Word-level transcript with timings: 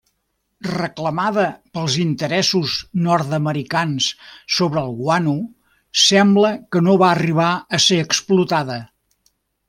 Reclamada 0.67 1.43
pels 1.77 1.97
interessos 2.03 2.77
nord-americans 3.09 4.07
sobre 4.57 4.83
el 4.83 4.95
guano, 5.05 5.35
sembla 6.07 6.55
que 6.73 6.83
no 6.87 6.95
va 7.03 7.11
arribar 7.17 7.51
a 7.79 7.85
ser 7.89 8.01
explotada. 8.05 8.79